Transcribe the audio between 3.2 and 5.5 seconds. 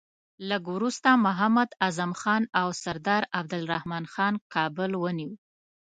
عبدالرحمن خان کابل ونیوی.